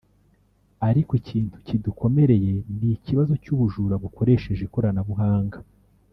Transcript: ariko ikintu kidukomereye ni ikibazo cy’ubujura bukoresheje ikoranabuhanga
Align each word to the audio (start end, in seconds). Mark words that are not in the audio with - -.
ariko 0.87 1.11
ikintu 1.21 1.55
kidukomereye 1.65 2.53
ni 2.77 2.87
ikibazo 2.97 3.33
cy’ubujura 3.43 3.95
bukoresheje 4.03 4.61
ikoranabuhanga 4.67 5.59